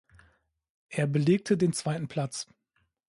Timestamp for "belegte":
1.05-1.57